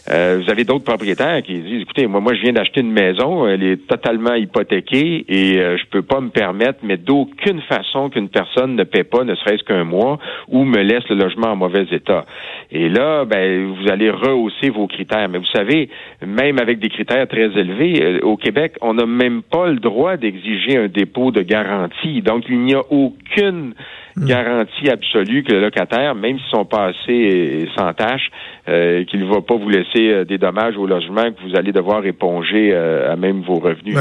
Euh, 0.09 0.39
vous 0.41 0.49
avez 0.49 0.63
d'autres 0.63 0.85
propriétaires 0.85 1.41
qui 1.43 1.59
disent, 1.59 1.81
écoutez, 1.81 2.07
moi, 2.07 2.21
moi, 2.21 2.33
je 2.35 2.41
viens 2.41 2.53
d'acheter 2.53 2.79
une 2.79 2.91
maison, 2.91 3.47
elle 3.47 3.63
est 3.63 3.87
totalement 3.87 4.33
hypothéquée 4.33 5.25
et 5.27 5.59
euh, 5.59 5.77
je 5.77 5.85
peux 5.87 6.03
pas 6.03 6.21
me 6.21 6.29
permettre, 6.29 6.79
mais 6.83 6.95
d'aucune 6.95 7.61
façon 7.61 8.09
qu'une 8.09 8.29
personne 8.29 8.75
ne 8.75 8.83
paie 8.83 9.03
pas, 9.03 9.25
ne 9.25 9.35
serait-ce 9.35 9.63
qu'un 9.63 9.83
mois, 9.83 10.19
ou 10.47 10.63
me 10.63 10.81
laisse 10.81 11.07
le 11.09 11.15
logement 11.15 11.47
en 11.47 11.55
mauvais 11.57 11.85
état. 11.91 12.25
Et 12.71 12.87
là, 12.87 13.25
ben, 13.25 13.73
vous 13.73 13.91
allez 13.91 14.09
rehausser 14.09 14.69
vos 14.69 14.87
critères. 14.87 15.27
Mais 15.27 15.37
vous 15.37 15.45
savez, 15.53 15.89
même 16.25 16.59
avec 16.59 16.79
des 16.79 16.89
critères 16.89 17.27
très 17.27 17.45
élevés, 17.59 18.01
euh, 18.01 18.19
au 18.23 18.37
Québec, 18.37 18.75
on 18.81 18.93
n'a 18.93 19.05
même 19.05 19.41
pas 19.41 19.67
le 19.67 19.79
droit 19.79 20.17
d'exiger 20.17 20.77
un 20.77 20.87
dépôt 20.87 21.31
de 21.31 21.41
garantie. 21.41 22.21
Donc, 22.21 22.45
il 22.47 22.59
n'y 22.59 22.73
a 22.73 22.81
aucune 22.89 23.73
Hmm. 24.17 24.27
garantie 24.27 24.89
absolue 24.89 25.43
que 25.43 25.51
le 25.51 25.59
locataire, 25.59 26.15
même 26.15 26.37
si 26.37 26.45
son 26.49 26.63
passé 26.63 27.11
est 27.11 27.67
sans 27.77 27.93
tâche, 27.93 28.29
euh, 28.69 29.03
qu'il 29.03 29.19
ne 29.19 29.25
va 29.25 29.41
pas 29.41 29.57
vous 29.57 29.67
laisser 29.67 30.07
euh, 30.07 30.23
des 30.23 30.37
dommages 30.37 30.77
au 30.77 30.87
logement 30.87 31.23
que 31.23 31.41
vous 31.45 31.57
allez 31.57 31.73
devoir 31.73 32.05
éponger 32.05 32.71
euh, 32.71 33.11
à 33.11 33.17
même 33.17 33.41
vos 33.41 33.55
revenus. 33.55 33.97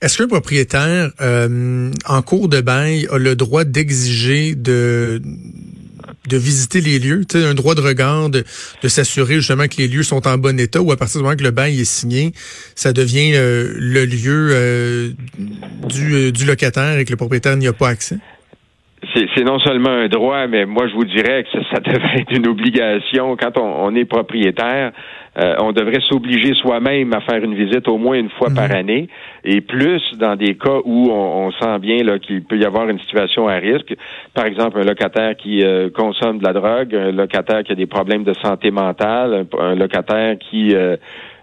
Est-ce 0.00 0.18
qu'un 0.18 0.28
propriétaire 0.28 1.10
en 1.20 2.22
cours 2.22 2.48
de 2.48 2.60
bail 2.60 3.08
a 3.10 3.18
le 3.18 3.34
droit 3.34 3.64
d'exiger 3.64 4.54
de 4.54 5.20
de 6.28 6.38
visiter 6.38 6.80
les 6.80 6.98
lieux, 6.98 7.22
un 7.34 7.52
droit 7.52 7.74
de 7.74 7.82
regard, 7.82 8.30
de, 8.30 8.44
s'assurer 8.86 9.34
justement 9.34 9.66
que 9.66 9.76
les 9.76 9.88
lieux 9.88 10.02
sont 10.02 10.26
en 10.26 10.38
bon 10.38 10.58
état 10.58 10.80
ou 10.80 10.90
à 10.90 10.96
partir 10.96 11.20
du 11.20 11.24
moment 11.24 11.36
que 11.36 11.42
le 11.42 11.50
bail 11.50 11.78
est 11.78 11.84
signé, 11.84 12.32
ça 12.74 12.94
devient 12.94 13.32
le 13.34 14.04
lieu 14.06 15.14
du, 15.86 16.32
du 16.32 16.44
locataire 16.46 16.98
et 16.98 17.04
que 17.04 17.10
le 17.10 17.16
propriétaire 17.16 17.56
n'y 17.56 17.66
a 17.66 17.74
pas 17.74 17.88
accès? 17.88 18.16
C'est 19.14 19.44
non 19.44 19.58
seulement 19.60 19.90
un 19.90 20.08
droit, 20.08 20.46
mais 20.46 20.66
moi 20.66 20.88
je 20.88 20.94
vous 20.94 21.04
dirais 21.04 21.44
que 21.44 21.50
ça, 21.52 21.74
ça 21.74 21.80
devrait 21.92 22.20
être 22.20 22.36
une 22.36 22.48
obligation 22.48 23.36
quand 23.36 23.58
on, 23.58 23.86
on 23.86 23.94
est 23.94 24.04
propriétaire. 24.04 24.92
Euh, 25.36 25.56
on 25.58 25.72
devrait 25.72 26.00
s'obliger 26.08 26.54
soi-même 26.54 27.12
à 27.12 27.20
faire 27.20 27.42
une 27.42 27.54
visite 27.54 27.88
au 27.88 27.98
moins 27.98 28.16
une 28.16 28.30
fois 28.30 28.50
par 28.54 28.68
mhm. 28.68 28.76
année, 28.76 29.08
et 29.42 29.60
plus 29.60 30.00
dans 30.16 30.36
des 30.36 30.54
cas 30.54 30.78
où 30.84 31.10
on, 31.10 31.50
sent 31.50 31.78
bien 31.80 32.02
là 32.04 32.18
qu'il 32.18 32.42
peut 32.44 32.56
y 32.56 32.64
avoir 32.64 32.88
une 32.88 32.98
situation 33.00 33.48
à 33.48 33.56
risque. 33.56 33.94
Par 34.32 34.46
exemple, 34.46 34.78
un 34.78 34.84
locataire 34.84 35.36
qui 35.36 35.62
euh, 35.62 35.90
consomme 35.90 36.38
de 36.38 36.44
la 36.44 36.52
drogue, 36.52 36.94
un 36.94 37.10
locataire 37.10 37.64
qui 37.64 37.72
a 37.72 37.74
des 37.74 37.86
problèmes 37.86 38.24
de 38.24 38.32
santé 38.44 38.70
mentale, 38.70 39.46
un, 39.58 39.74
locataire 39.74 40.36
qui 40.38 40.74
euh, 40.74 40.96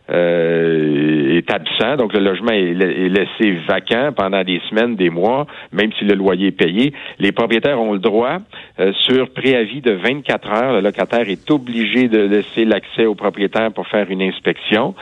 euh, 0.09 1.37
est 1.37 1.51
absent, 1.51 1.95
donc 1.95 2.13
le 2.13 2.19
logement 2.19 2.51
est, 2.51 2.73
laissé 2.73 3.51
vacant 3.67 4.11
pendant 4.15 4.43
des 4.43 4.59
semaines, 4.69 4.95
des 4.95 5.09
mois, 5.09 5.45
même 5.71 5.91
si 5.97 6.05
le 6.05 6.15
loyer 6.15 6.47
est 6.47 6.51
payé. 6.51 6.93
Les 7.19 7.31
propriétaires 7.31 7.79
ont 7.79 7.93
le 7.93 7.99
droit, 7.99 8.37
euh, 8.79 8.91
sur 9.05 9.29
préavis 9.29 9.81
de 9.81 9.91
24 9.91 10.51
heures, 10.51 10.73
le 10.73 10.81
locataire 10.81 11.29
est 11.29 11.49
obligé 11.49 12.07
de 12.07 12.19
laisser 12.19 12.65
l'accès 12.65 13.05
au 13.05 13.15
propriétaire 13.15 13.71
pour 13.71 13.87
faire 13.87 14.09
une 14.09 14.21
inspection. 14.21 14.95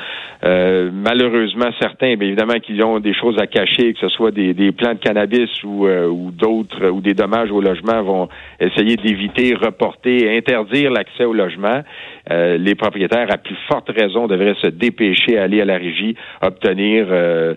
Euh, 0.43 0.89
malheureusement, 0.93 1.69
certains, 1.79 2.15
bien 2.15 2.27
évidemment, 2.27 2.59
qui 2.59 2.81
ont 2.83 2.99
des 2.99 3.13
choses 3.13 3.39
à 3.39 3.47
cacher, 3.47 3.93
que 3.93 3.99
ce 3.99 4.09
soit 4.09 4.31
des, 4.31 4.53
des 4.53 4.71
plants 4.71 4.93
de 4.93 4.99
cannabis 4.99 5.49
ou, 5.63 5.87
ou 5.87 6.31
d'autres, 6.31 6.89
ou 6.89 7.01
des 7.01 7.13
dommages 7.13 7.51
au 7.51 7.61
logement, 7.61 8.01
vont 8.03 8.29
essayer 8.59 8.95
d'éviter, 8.95 9.55
reporter, 9.55 10.29
interdire 10.37 10.91
l'accès 10.91 11.25
au 11.25 11.33
logement. 11.33 11.81
Les 12.29 12.75
propriétaires, 12.75 13.27
à 13.31 13.37
plus 13.37 13.57
forte 13.67 13.89
raison, 13.89 14.27
devraient 14.27 14.55
se 14.61 14.67
dépêcher 14.67 15.37
à 15.37 15.43
aller 15.43 15.61
à 15.61 15.65
la 15.65 15.77
régie, 15.77 16.15
obtenir 16.41 17.07
euh, 17.09 17.55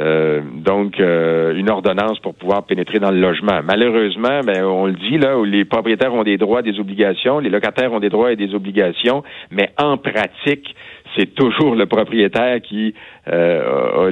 euh, 0.00 0.40
donc 0.64 0.98
euh, 1.00 1.54
une 1.54 1.68
ordonnance 1.68 2.18
pour 2.20 2.34
pouvoir 2.34 2.64
pénétrer 2.64 2.98
dans 2.98 3.10
le 3.10 3.20
logement. 3.20 3.60
Malheureusement, 3.62 4.40
ben, 4.44 4.64
on 4.64 4.86
le 4.86 4.94
dit 4.94 5.18
là, 5.18 5.36
les 5.44 5.64
propriétaires 5.64 6.14
ont 6.14 6.22
des 6.22 6.38
droits, 6.38 6.62
des 6.62 6.78
obligations, 6.80 7.40
les 7.40 7.50
locataires 7.50 7.92
ont 7.92 8.00
des 8.00 8.08
droits 8.08 8.32
et 8.32 8.36
des 8.36 8.54
obligations, 8.54 9.22
mais 9.50 9.70
en 9.78 9.98
pratique, 9.98 10.74
c'est 11.16 11.34
toujours 11.34 11.74
le 11.74 11.84
propriétaire 11.84 12.62
qui 12.62 12.94
a 13.26 14.10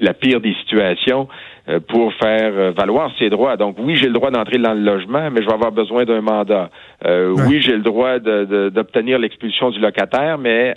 la, 0.00 0.14
pire 0.14 0.40
des 0.40 0.54
situations 0.54 1.28
euh, 1.28 1.49
pour 1.78 2.12
faire 2.14 2.52
euh, 2.54 2.70
valoir 2.76 3.10
ses 3.18 3.30
droits. 3.30 3.56
Donc 3.56 3.76
oui, 3.78 3.96
j'ai 3.96 4.06
le 4.06 4.12
droit 4.12 4.30
d'entrer 4.30 4.58
dans 4.58 4.74
le 4.74 4.80
logement, 4.80 5.30
mais 5.30 5.42
je 5.42 5.46
vais 5.46 5.52
avoir 5.52 5.72
besoin 5.72 6.04
d'un 6.04 6.20
mandat. 6.20 6.70
Euh, 7.04 7.34
oui, 7.46 7.60
j'ai 7.60 7.72
le 7.72 7.82
droit 7.82 8.18
d'obtenir 8.18 9.18
l'expulsion 9.18 9.70
du 9.70 9.80
locataire, 9.80 10.38
mais 10.38 10.74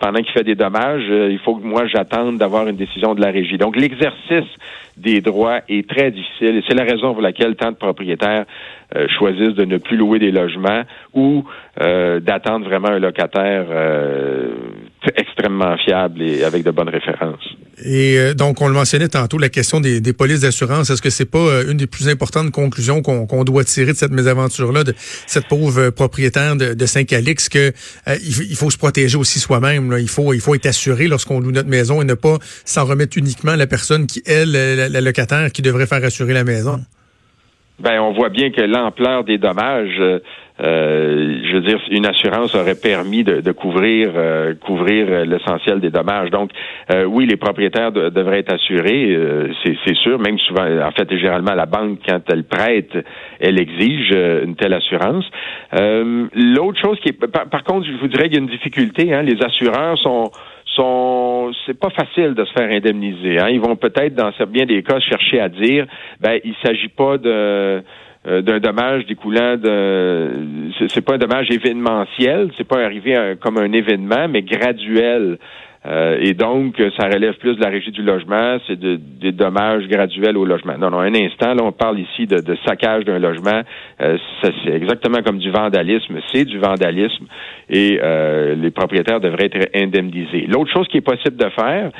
pendant 0.00 0.20
qu'il 0.20 0.32
fait 0.32 0.44
des 0.44 0.54
dommages, 0.54 1.04
il 1.08 1.38
faut 1.38 1.56
que 1.56 1.64
moi 1.64 1.86
j'attende 1.86 2.38
d'avoir 2.38 2.66
une 2.68 2.76
décision 2.76 3.14
de 3.14 3.20
la 3.20 3.30
régie. 3.30 3.58
Donc 3.58 3.76
l'exercice 3.76 4.50
des 4.96 5.20
droits 5.20 5.60
est 5.68 5.88
très 5.88 6.10
difficile 6.10 6.56
et 6.56 6.64
c'est 6.66 6.74
la 6.74 6.84
raison 6.84 7.12
pour 7.12 7.22
laquelle 7.22 7.54
tant 7.56 7.70
de 7.70 7.76
propriétaires 7.76 8.44
choisissent 9.18 9.54
de 9.54 9.64
ne 9.64 9.78
plus 9.78 9.96
louer 9.96 10.18
des 10.18 10.30
logements 10.30 10.82
ou 11.14 11.44
d'attendre 11.78 12.66
vraiment 12.66 12.88
un 12.88 12.98
locataire 12.98 13.66
extrêmement 15.16 15.76
fiable 15.78 16.22
et 16.22 16.44
avec 16.44 16.64
de 16.64 16.70
bonnes 16.70 16.88
références. 16.88 17.56
Et 17.84 18.18
euh, 18.18 18.34
donc, 18.34 18.62
on 18.62 18.68
le 18.68 18.74
mentionnait 18.74 19.08
tantôt, 19.08 19.38
la 19.38 19.48
question 19.48 19.80
des, 19.80 20.00
des 20.00 20.12
polices 20.12 20.40
d'assurance. 20.40 20.88
Est-ce 20.88 21.02
que 21.02 21.10
c'est 21.10 21.30
pas 21.30 21.38
euh, 21.38 21.70
une 21.70 21.76
des 21.76 21.86
plus 21.86 22.08
importantes 22.08 22.50
conclusions 22.50 23.02
qu'on 23.02 23.44
doit 23.44 23.64
tirer 23.64 23.92
de 23.92 23.96
cette 23.96 24.12
mésaventure-là, 24.12 24.82
de 24.82 24.94
cette 25.26 25.46
pauvre 25.46 25.90
propriétaire 25.90 26.56
de, 26.56 26.74
de 26.74 26.86
Saint-Calix, 26.86 27.48
que 27.48 27.72
euh, 28.08 28.16
il, 28.24 28.56
faut 28.56 28.70
se 28.70 28.78
protéger 28.78 29.18
aussi 29.18 29.38
soi-même. 29.38 29.94
Il 29.98 30.08
faut, 30.08 30.32
il 30.32 30.40
faut 30.40 30.54
être 30.54 30.66
assuré 30.66 31.06
lorsqu'on 31.06 31.40
loue 31.40 31.52
notre 31.52 31.68
maison 31.68 32.00
et 32.00 32.04
ne 32.04 32.14
pas 32.14 32.38
s'en 32.64 32.86
remettre 32.86 33.18
uniquement 33.18 33.52
à 33.52 33.56
la 33.56 33.66
personne 33.66 34.06
qui, 34.06 34.22
elle, 34.26 34.52
la, 34.52 35.00
locataire, 35.00 35.52
qui 35.52 35.60
devrait 35.60 35.86
faire 35.86 36.02
assurer 36.02 36.32
la 36.32 36.44
maison. 36.44 36.80
Ben, 37.78 38.00
on 38.00 38.14
voit 38.14 38.30
bien 38.30 38.50
que 38.50 38.62
l'ampleur 38.62 39.24
des 39.24 39.36
dommages 39.36 40.00
euh, 40.60 41.38
je 41.44 41.54
veux 41.56 41.60
dire, 41.60 41.78
une 41.90 42.06
assurance 42.06 42.54
aurait 42.54 42.80
permis 42.80 43.24
de, 43.24 43.40
de 43.40 43.52
couvrir 43.52 44.12
euh, 44.16 44.54
couvrir 44.54 45.24
l'essentiel 45.26 45.80
des 45.80 45.90
dommages. 45.90 46.30
Donc, 46.30 46.50
euh, 46.92 47.04
oui, 47.04 47.26
les 47.26 47.36
propriétaires 47.36 47.92
devraient 47.92 48.40
être 48.40 48.54
assurés, 48.54 49.16
c'est 49.64 49.96
sûr. 49.96 50.18
Même 50.18 50.38
souvent, 50.38 50.64
en 50.64 50.90
fait, 50.92 51.08
généralement, 51.10 51.54
la 51.54 51.66
banque, 51.66 51.98
quand 52.06 52.20
elle 52.28 52.44
prête, 52.44 52.96
elle 53.40 53.60
exige 53.60 54.10
une 54.10 54.56
telle 54.56 54.72
assurance. 54.74 55.24
L'autre 55.72 56.80
chose 56.80 56.98
qui 57.00 57.10
est, 57.10 57.26
par, 57.26 57.64
contre, 57.64 57.86
je 57.86 57.92
vous 58.00 58.08
dirais 58.08 58.24
qu'il 58.24 58.34
y 58.34 58.38
a 58.38 58.40
une 58.40 58.48
difficulté. 58.48 59.12
Hein, 59.12 59.22
les 59.22 59.42
assureurs 59.42 59.98
sont 59.98 60.30
sont 60.76 61.52
c'est 61.64 61.78
pas 61.78 61.90
facile 61.90 62.34
de 62.34 62.44
se 62.44 62.52
faire 62.52 62.70
indemniser. 62.70 63.38
Hein. 63.38 63.48
Ils 63.50 63.60
vont 63.60 63.76
peut-être, 63.76 64.14
dans 64.14 64.30
bien 64.48 64.66
des 64.66 64.82
cas, 64.82 65.00
chercher 65.00 65.40
à 65.40 65.48
dire 65.48 65.86
ben 66.20 66.38
il 66.44 66.54
s'agit 66.62 66.88
pas 66.88 67.18
de 67.18 67.30
euh, 67.30 67.80
d'un 68.26 68.58
dommage 68.58 69.06
découlant 69.06 69.56
de 69.56 70.30
c'est 70.88 71.04
pas 71.04 71.14
un 71.14 71.18
dommage 71.18 71.50
événementiel, 71.50 72.50
c'est 72.56 72.66
pas 72.66 72.84
arrivé 72.84 73.34
comme 73.40 73.56
un 73.58 73.72
événement, 73.72 74.28
mais 74.28 74.42
graduel. 74.42 75.38
Euh, 75.86 76.18
et 76.20 76.34
donc, 76.34 76.82
ça 76.98 77.06
relève 77.06 77.34
plus 77.34 77.54
de 77.54 77.62
la 77.62 77.68
régie 77.68 77.92
du 77.92 78.02
logement, 78.02 78.58
c'est 78.66 78.78
de, 78.78 78.96
des 78.96 79.30
dommages 79.30 79.86
graduels 79.86 80.36
au 80.36 80.44
logement. 80.44 80.76
Non, 80.76 80.90
non, 80.90 80.98
un 80.98 81.14
instant, 81.14 81.54
là, 81.54 81.62
on 81.62 81.70
parle 81.70 82.00
ici 82.00 82.26
de, 82.26 82.40
de 82.40 82.56
saccage 82.66 83.04
d'un 83.04 83.20
logement. 83.20 83.60
Euh, 84.00 84.18
c'est 84.42 84.72
exactement 84.72 85.22
comme 85.22 85.38
du 85.38 85.50
vandalisme, 85.50 86.18
c'est 86.32 86.44
du 86.44 86.58
vandalisme 86.58 87.26
et 87.68 87.98
euh, 88.02 88.54
les 88.54 88.70
propriétaires 88.70 89.20
devraient 89.20 89.50
être 89.52 89.70
indemnisés. 89.74 90.46
L'autre 90.48 90.72
chose 90.72 90.86
qui 90.88 90.98
est 90.98 91.00
possible 91.02 91.36
de 91.36 91.48
faire, 91.50 91.90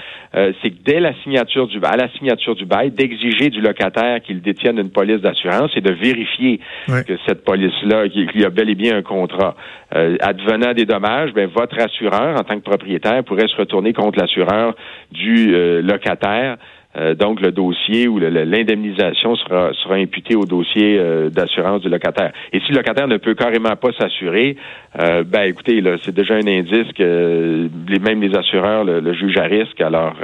c'est 0.62 0.70
que 0.70 0.82
dès 0.85 1.00
la 1.00 1.14
signature 1.23 1.66
du 1.66 1.78
à 1.82 1.96
la 1.96 2.11
signature 2.11 2.54
du 2.54 2.66
bail, 2.66 2.90
d'exiger 2.90 3.49
du 3.49 3.62
locataire 3.62 4.20
qu'il 4.20 4.42
détienne 4.42 4.78
une 4.78 4.90
police 4.90 5.20
d'assurance 5.20 5.70
et 5.76 5.80
de 5.80 5.92
vérifier 5.92 6.61
que 6.88 7.16
cette 7.26 7.42
police-là, 7.42 8.08
qu'il 8.08 8.40
y 8.40 8.44
a 8.44 8.50
bel 8.50 8.68
et 8.68 8.75
bien 8.75 8.96
un 8.96 9.02
contrat. 9.02 9.54
advenant 9.90 10.75
des 10.75 10.85
dommages, 10.85 11.32
ben, 11.32 11.49
votre 11.49 11.78
assureur, 11.80 12.38
en 12.38 12.44
tant 12.44 12.56
que 12.56 12.64
propriétaire, 12.64 13.25
pourrait 13.25 13.49
se 13.49 13.56
retourner 13.56 13.94
contre 13.94 14.18
l'assureur 14.18 14.75
du 15.11 15.54
euh, 15.54 15.82
locataire. 15.82 16.56
Euh, 16.97 17.15
donc, 17.15 17.41
le 17.41 17.53
dossier 17.53 18.09
ou 18.09 18.19
l'indemnisation 18.19 19.37
sera, 19.37 19.73
sera 19.75 19.95
imputée 19.97 20.35
au 20.35 20.45
dossier 20.45 20.99
euh, 20.99 21.29
d'assurance 21.29 21.83
du 21.83 21.88
locataire. 21.88 22.33
Et 22.53 22.61
si 22.61 22.73
le 22.73 22.79
locataire 22.79 23.09
ne 23.09 23.19
peut 23.19 23.35
carrément 23.35 23.76
pas 23.76 23.93
s'assurer, 23.99 24.57
ben 24.99 25.43
écoutez, 25.43 25.83
c'est 26.03 26.15
déjà 26.15 26.35
un 26.35 26.47
indice 26.47 26.91
que 26.97 27.69
les, 27.88 27.99
même 27.99 28.23
les 28.23 28.35
assureurs 28.35 28.85
le, 28.85 29.12
jugent 29.12 29.37
à 29.37 29.45
risque. 29.45 29.81
Alors, 29.81 30.15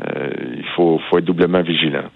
il 0.00 0.64
faut, 0.74 1.00
faut 1.08 1.18
être 1.18 1.24
doublement 1.24 1.62
vigilant. 1.62 2.10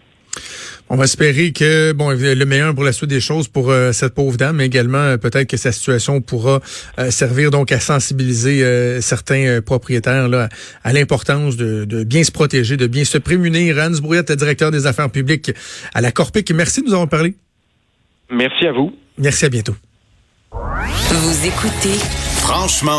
On 0.93 0.97
va 0.97 1.05
espérer 1.05 1.53
que 1.53 1.93
bon 1.93 2.11
le 2.11 2.45
meilleur 2.45 2.75
pour 2.75 2.83
la 2.83 2.93
suite 2.93 3.11
des 3.11 3.21
choses 3.21 3.47
pour 3.47 3.71
euh, 3.71 3.93
cette 3.93 4.13
pauvre 4.13 4.37
dame, 4.37 4.57
mais 4.57 4.67
également 4.67 4.99
euh, 4.99 5.17
peut-être 5.19 5.49
que 5.49 5.57
sa 5.57 5.71
situation 5.71 6.21
pourra 6.21 6.59
euh, 6.99 7.13
servir 7.13 7.53
donc 7.53 7.71
à 7.71 7.79
sensibiliser 7.79 9.01
certains 9.01 9.61
propriétaires 9.65 10.27
là, 10.27 10.49
à 10.83 10.93
l'importance 10.93 11.57
de, 11.57 11.85
de, 11.85 12.03
bien 12.03 12.25
se 12.25 12.33
protéger, 12.33 12.77
de 12.77 12.89
bien 12.89 13.05
se 13.05 13.19
prémunir. 13.19 13.77
Hans 13.79 14.01
Brouillette, 14.03 14.33
directeur 14.33 14.73
des 14.73 14.87
affaires 14.87 15.11
publiques 15.11 15.53
à 15.95 16.01
la 16.01 16.11
Corpic. 16.11 16.51
Merci 16.51 16.81
de 16.81 16.87
nous 16.87 16.95
avoir 16.95 17.09
parlé. 17.09 17.35
Merci 18.29 18.67
à 18.67 18.73
vous. 18.73 18.93
Merci 19.17 19.45
à 19.45 19.49
bientôt. 19.49 19.77
Vous 20.51 21.47
écoutez 21.47 21.99
Franchement 22.43 22.89